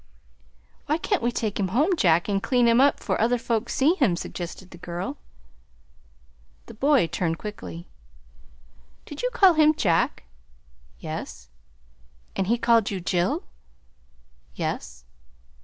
"Why 0.87 0.97
can't 0.97 1.21
we 1.21 1.31
take 1.31 1.59
him 1.59 1.67
home, 1.67 1.95
Jack, 1.95 2.27
and 2.27 2.41
clean 2.41 2.67
him 2.67 2.81
up 2.81 2.99
'fore 2.99 3.21
other 3.21 3.37
folks 3.37 3.75
see 3.75 3.93
him?" 3.93 4.15
suggested 4.15 4.71
the 4.71 4.79
girl. 4.79 5.17
The 6.65 6.73
boy 6.73 7.05
turned 7.05 7.37
quickly. 7.37 7.87
"Did 9.05 9.21
you 9.21 9.29
call 9.29 9.53
him 9.53 9.75
'Jack'?" 9.75 10.23
"Yes." 10.97 11.49
"And 12.35 12.47
he 12.47 12.57
called 12.57 12.89
you, 12.89 12.99
Jill'?" 12.99 13.43
"Yes." 14.55 15.03